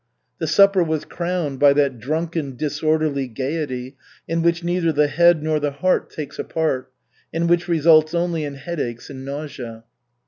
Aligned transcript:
The 0.39 0.47
supper 0.47 0.81
was 0.83 1.05
crowned 1.05 1.59
by 1.59 1.73
that 1.73 1.99
drunken, 1.99 2.55
disorderly 2.55 3.27
gaiety 3.27 3.97
in 4.27 4.41
which 4.41 4.63
neither 4.63 4.91
the 4.91 5.05
head 5.05 5.43
nor 5.43 5.59
the 5.59 5.69
heart 5.69 6.09
takes 6.09 6.39
a 6.39 6.43
part, 6.43 6.91
and 7.31 7.47
which 7.47 7.67
results 7.67 8.15
only 8.15 8.43
in 8.43 8.55
headaches 8.55 9.11
and 9.11 9.23
nausea. 9.23 9.83